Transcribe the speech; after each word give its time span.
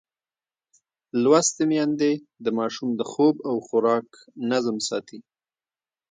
لوستې 1.21 1.63
میندې 1.69 2.11
د 2.43 2.47
ماشوم 2.57 2.89
د 2.99 3.01
خوب 3.11 3.35
او 3.49 3.55
خوراک 3.67 4.07
نظم 4.51 4.77
ساتي. 4.87 5.19